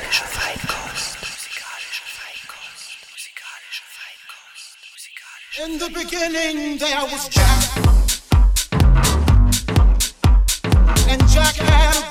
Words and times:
musikalische 0.00 0.24
Feinkost. 0.24 1.18
In 5.64 5.78
the 5.78 5.90
beginning 5.90 6.78
there 6.78 7.04
was 7.04 7.28
Jack 7.28 7.76
and 11.08 11.28
Jack 11.28 11.60
and 11.60 12.09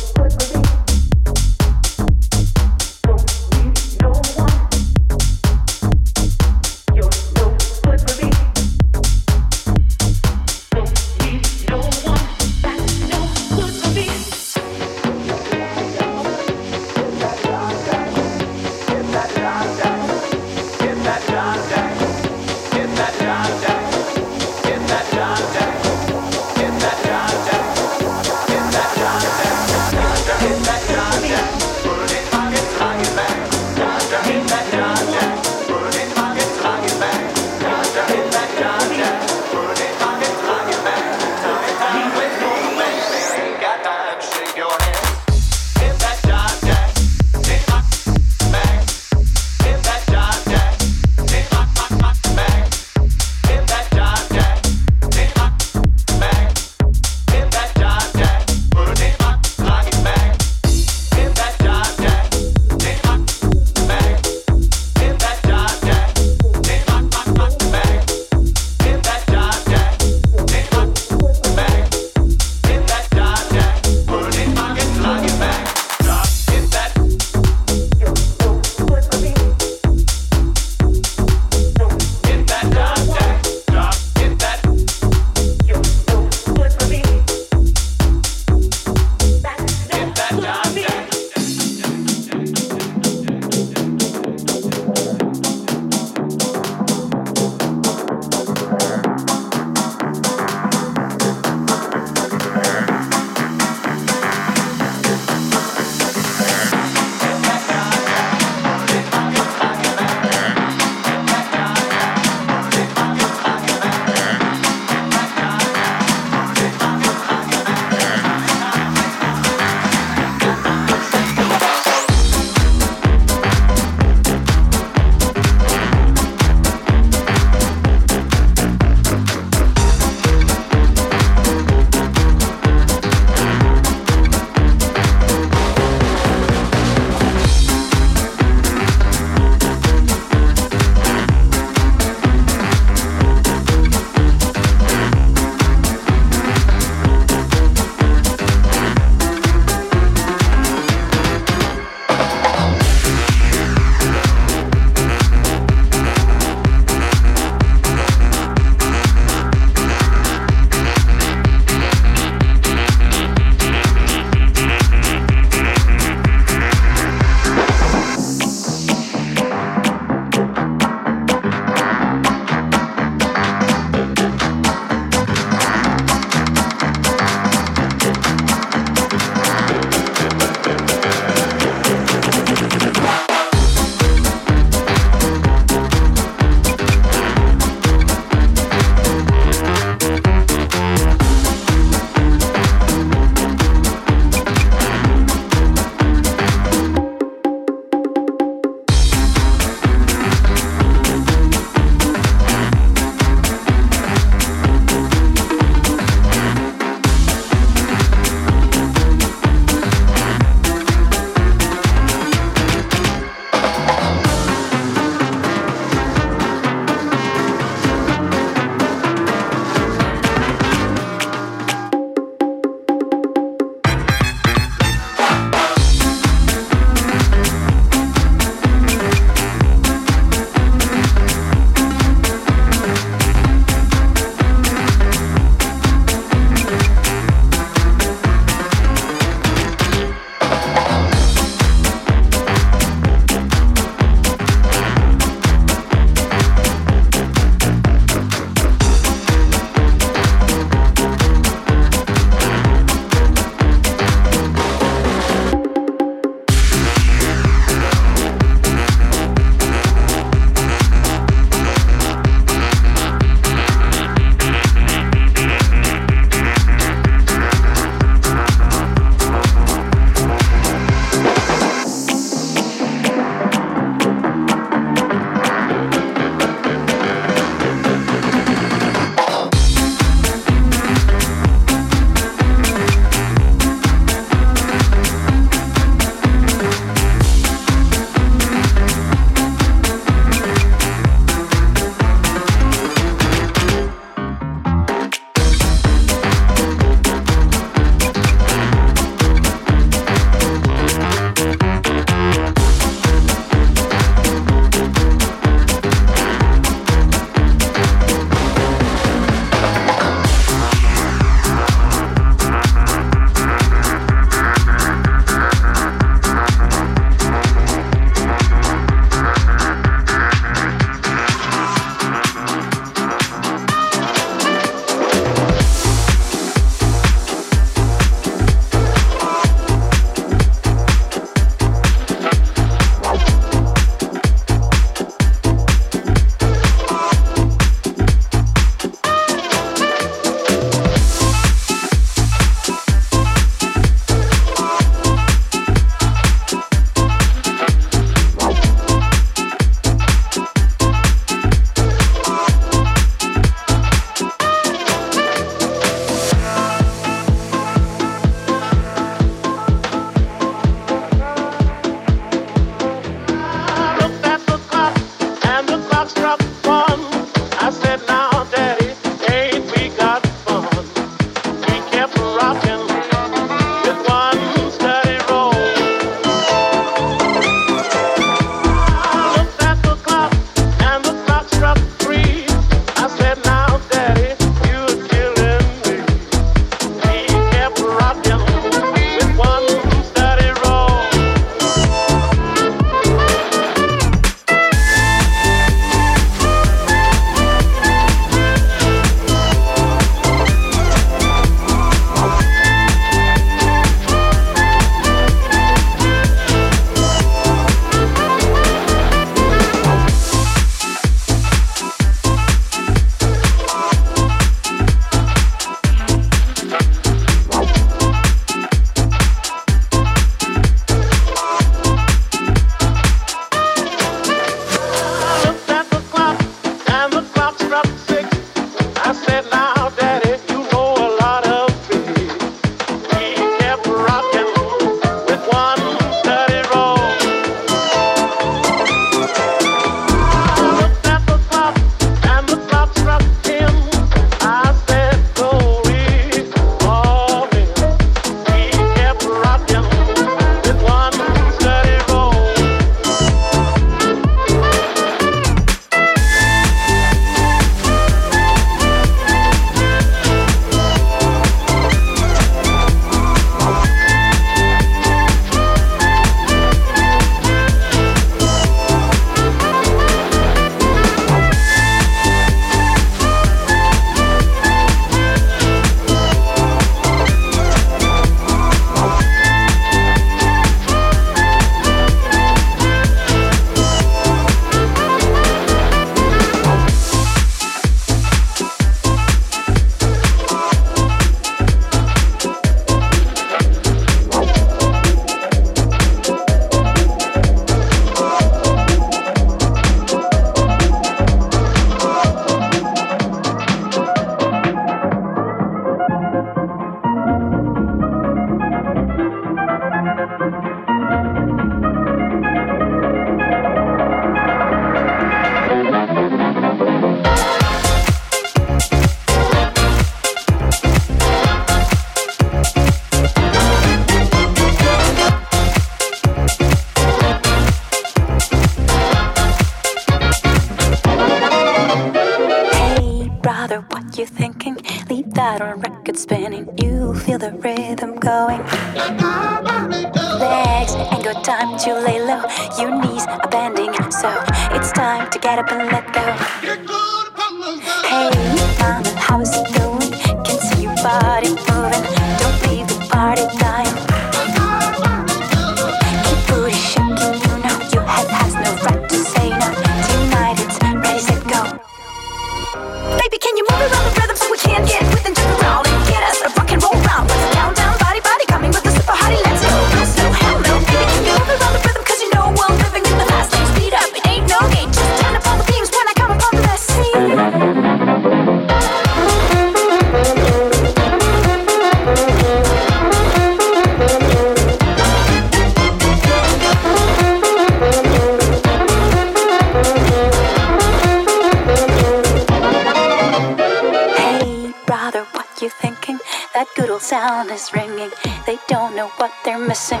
wonder 595.20 595.30
what 595.36 595.46
you're 595.60 595.70
thinking. 595.70 596.18
That 596.54 596.66
good 596.76 596.90
old 596.90 597.02
sound 597.02 597.50
is 597.50 597.70
ringing. 597.74 598.10
They 598.46 598.58
don't 598.68 598.94
know 598.96 599.08
what 599.18 599.32
they're 599.44 599.58
missing. 599.58 600.00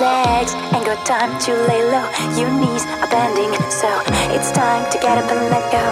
Legs 0.00 0.54
ain't 0.72 0.84
got 0.84 1.04
time 1.06 1.38
to 1.40 1.52
lay 1.68 1.82
low. 1.84 2.08
Your 2.36 2.50
knees 2.50 2.84
are 3.02 3.10
bending, 3.10 3.52
so 3.70 3.88
it's 4.34 4.50
time 4.52 4.90
to 4.90 4.98
get 4.98 5.18
up 5.18 5.30
and 5.30 5.50
let 5.50 5.64
go. 5.72 5.84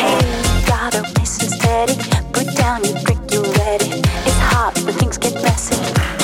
Hey, 0.00 0.20
gotta 0.66 1.02
listen 1.18 1.48
steady. 1.48 1.96
Put 2.32 2.54
down 2.56 2.84
your 2.84 3.00
brick, 3.02 3.18
you're 3.30 3.42
ready. 3.64 4.00
It's 4.26 4.40
hot 4.52 4.78
when 4.84 4.94
things 4.94 5.18
get 5.18 5.34
messy. 5.34 6.23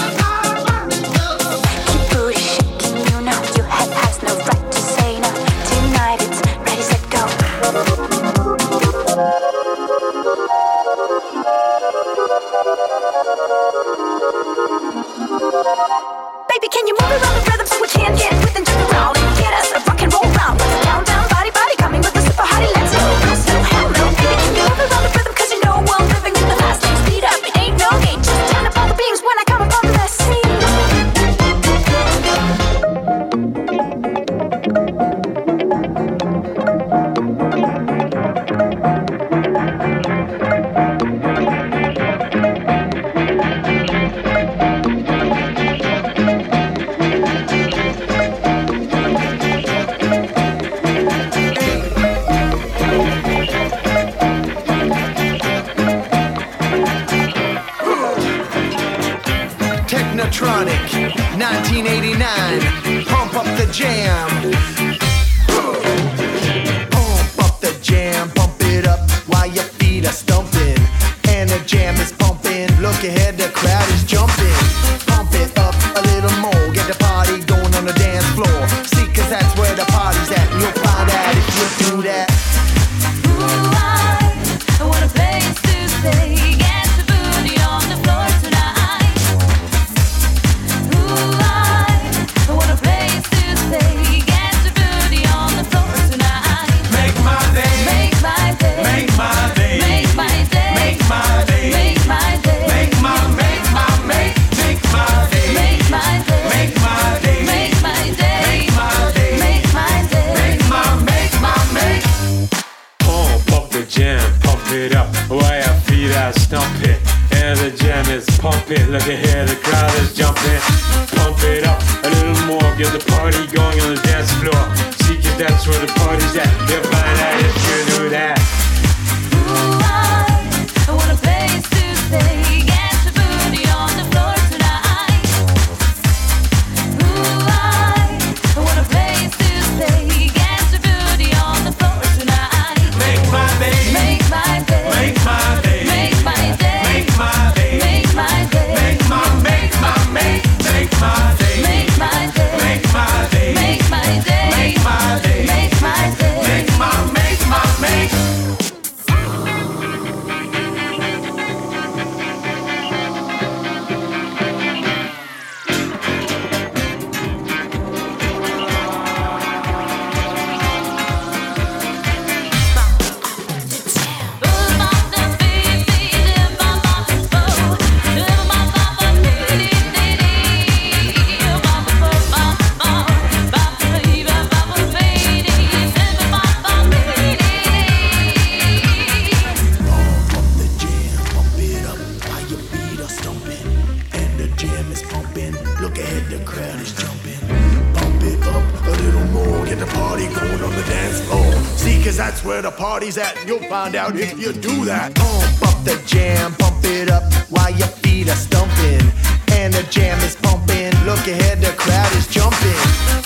do 204.71 204.85
that. 204.85 205.15
Pump 205.15 205.63
up 205.69 205.85
the 205.85 206.01
jam, 206.07 206.55
pump 206.55 206.85
it 206.85 207.11
up 207.11 207.25
while 207.51 207.71
your 207.71 207.89
feet 208.03 208.29
are 208.29 208.37
stumping. 208.37 209.05
And 209.53 209.73
the 209.73 209.83
jam 209.91 210.19
is 210.21 210.37
pumping, 210.37 210.93
look 211.05 211.27
ahead, 211.27 211.61
the 211.61 211.73
crowd 211.77 212.13
is 212.15 212.27
jumping. 212.27 212.81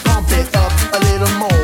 Pump 0.05 0.29
it 0.31 0.49
up 0.57 0.73
a 0.95 0.99
little 1.11 1.35
more. 1.39 1.64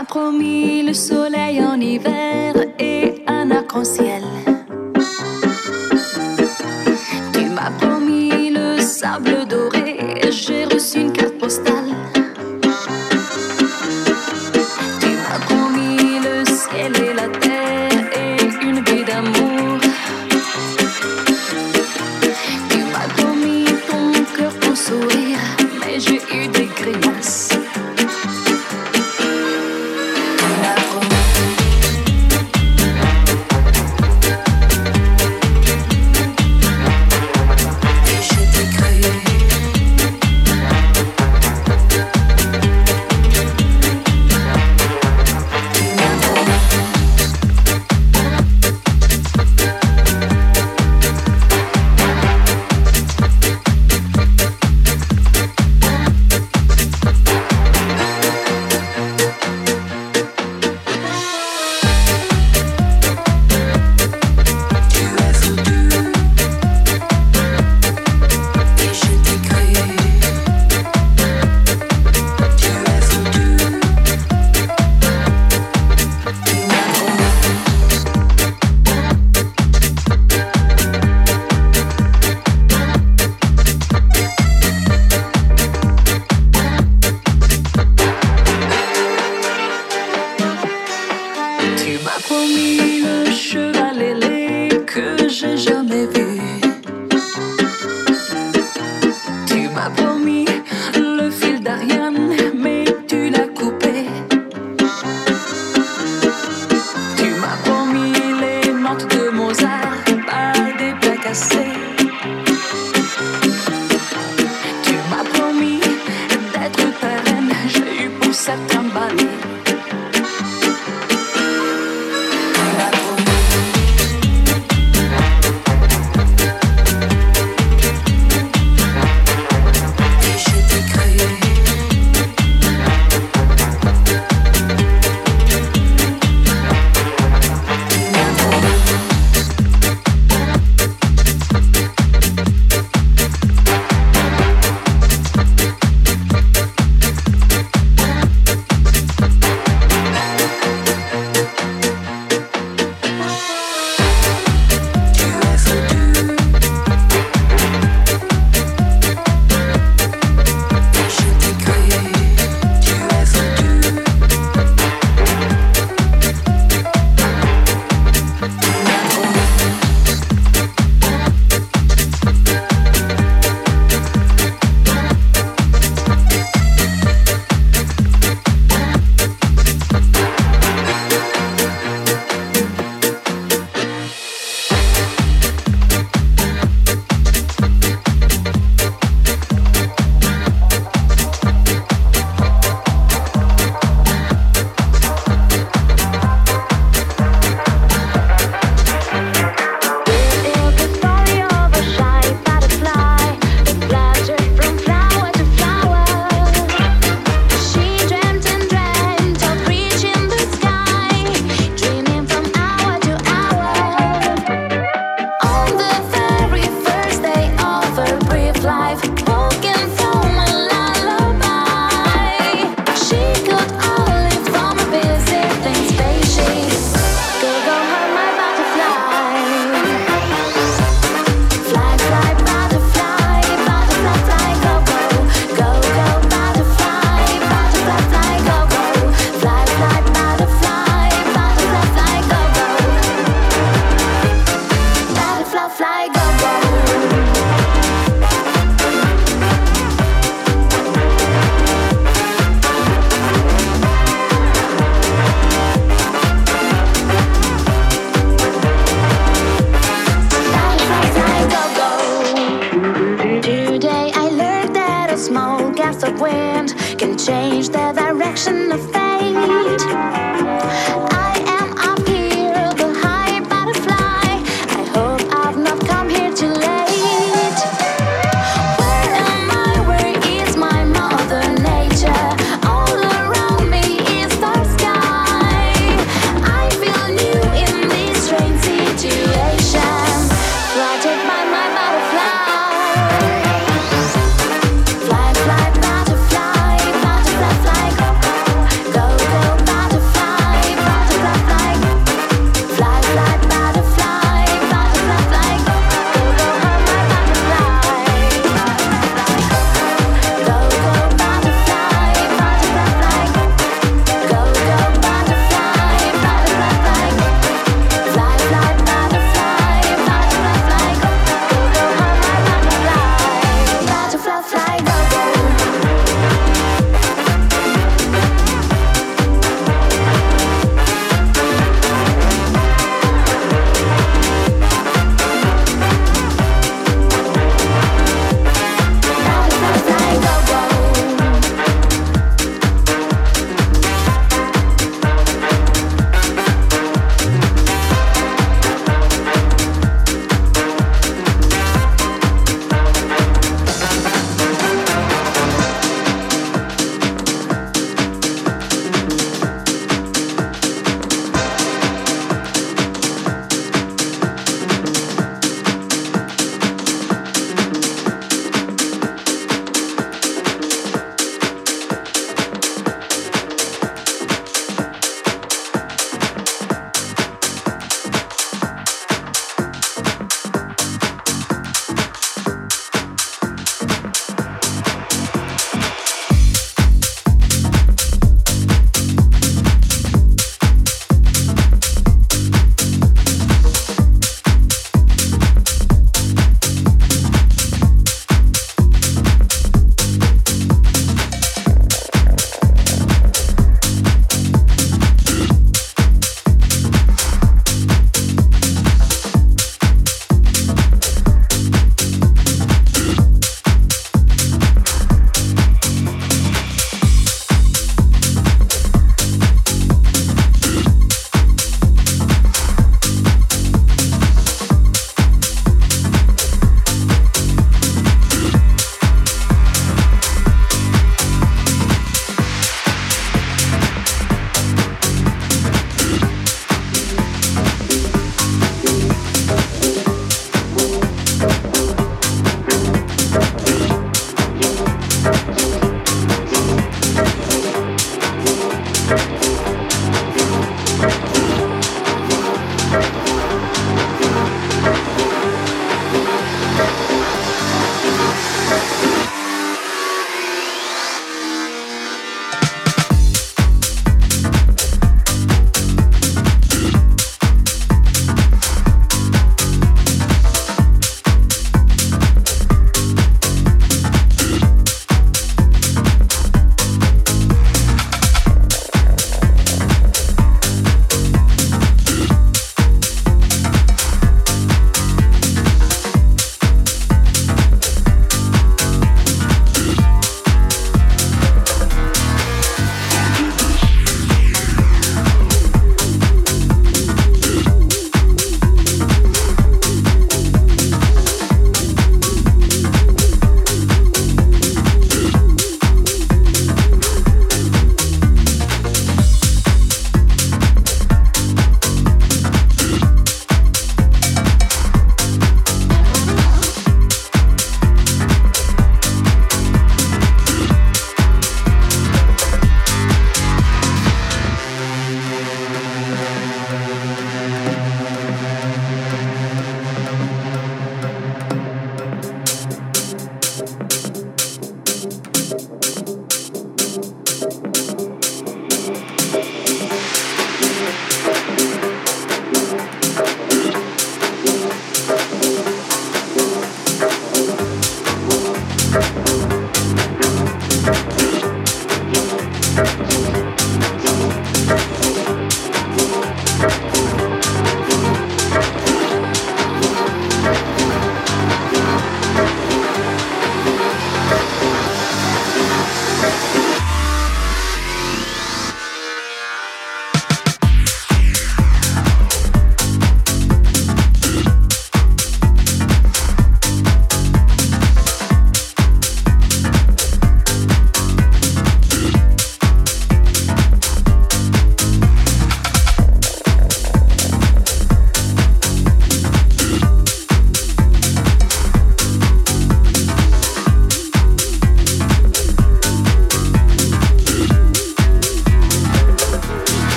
m'a 0.00 0.06
promis 0.06 0.82
le 0.82 0.94
soleil 0.94 1.62
en 1.62 1.78
hiver 1.78 2.54
et 2.78 3.22
un 3.26 3.50
arc-en-ciel. 3.50 4.22
Tu 7.34 7.44
m'as 7.50 7.70
promis 7.78 8.50
le 8.50 8.80
sable 8.80 9.46
doré, 9.46 10.22
j'ai 10.30 10.64
reçu 10.64 11.00
une 11.00 11.12
carte 11.12 11.36
postale. 11.38 11.99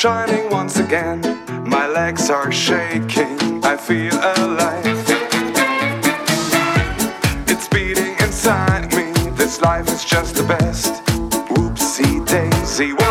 shining 0.00 0.48
once 0.48 0.78
again. 0.78 1.20
My 1.68 1.86
legs 1.86 2.30
are 2.30 2.50
shaking, 2.50 3.62
I 3.62 3.76
feel 3.76 4.14
alive. 4.38 5.04
It's 7.46 7.68
beating 7.68 8.14
inside 8.18 8.94
me, 8.96 9.12
this 9.32 9.60
life 9.60 9.88
is 9.88 10.02
just 10.02 10.36
the 10.36 10.44
best. 10.44 11.04
Whoopsie 11.50 12.26
daisy. 12.26 13.09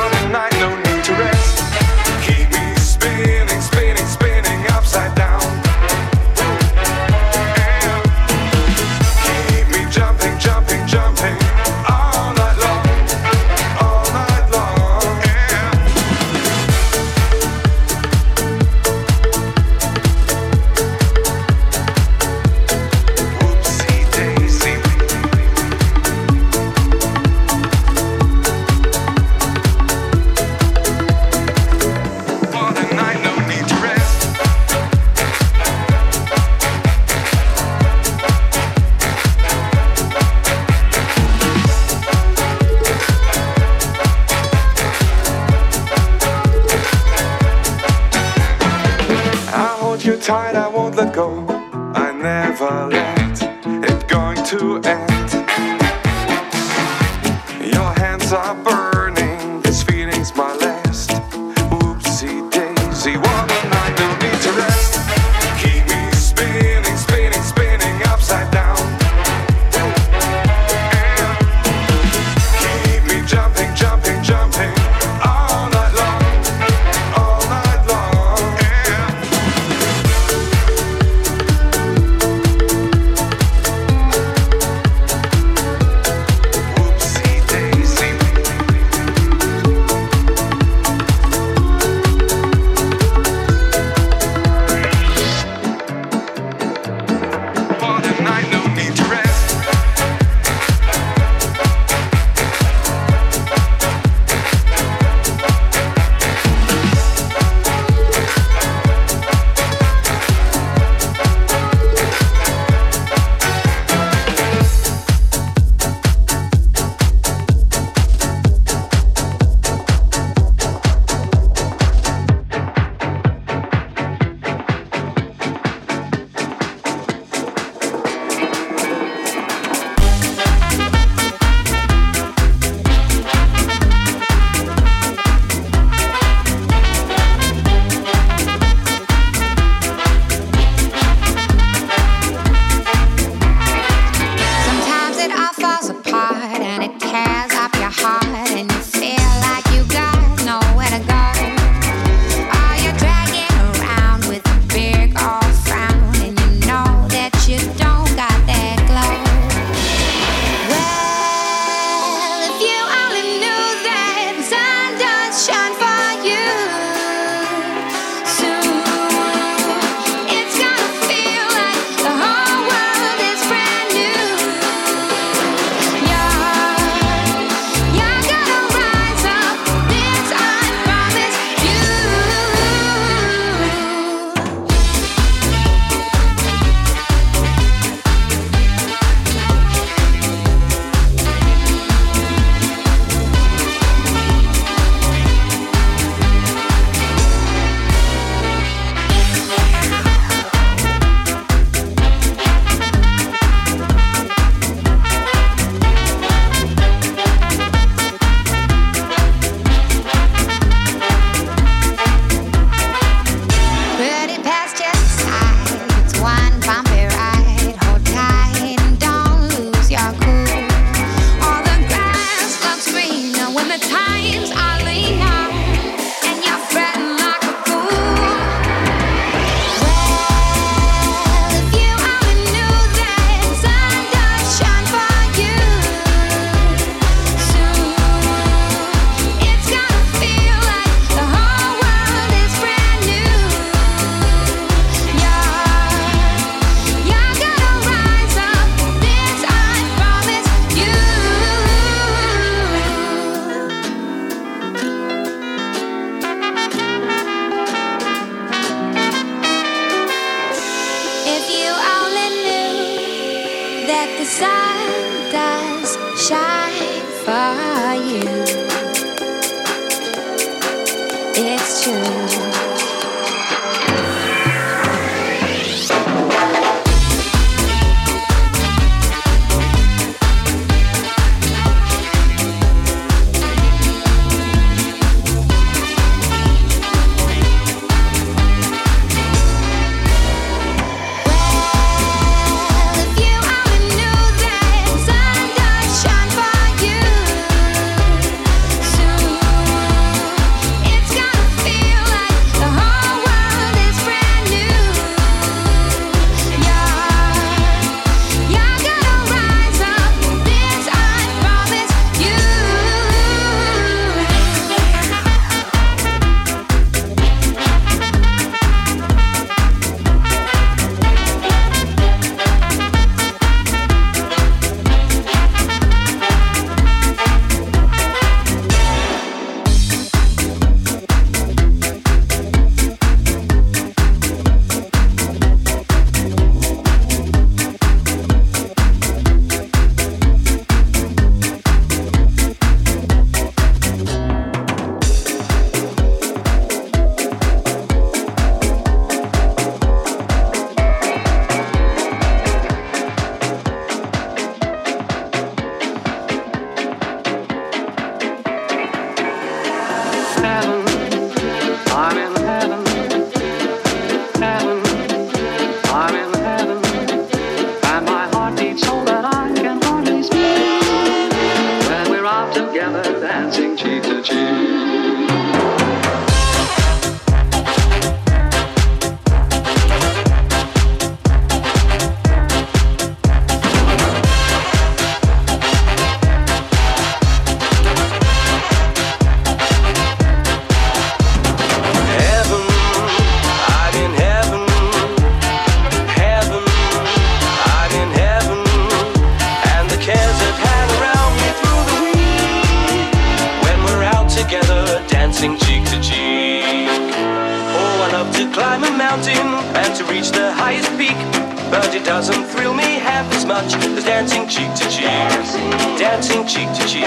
dancing 416.12 416.44
cheek 416.48 416.68
to 416.74 416.88
cheek, 416.88 417.04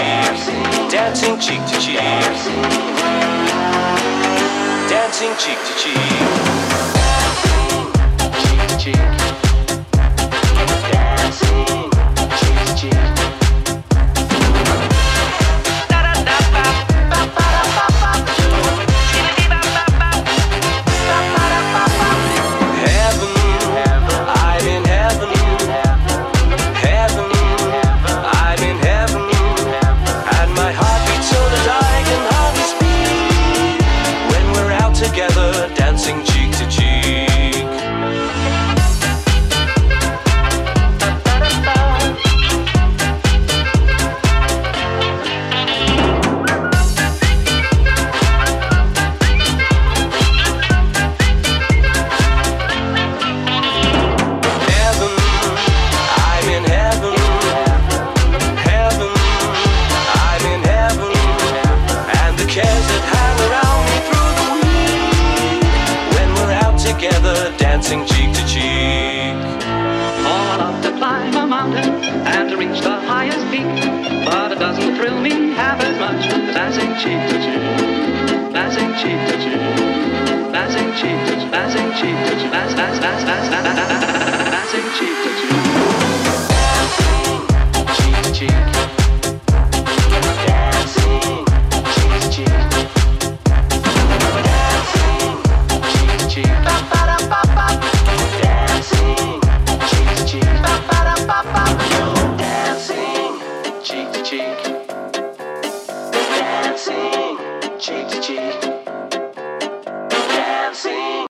dancing 0.89 1.37
cheek 1.37 1.59
to 1.65 1.77
cheek, 1.77 1.99
dancing 4.87 5.35
cheek 5.37 5.59
to 5.67 5.73
cheek, 5.77 5.97
cheek 8.39 8.67
to 8.69 8.77
cheek. 8.79 9.22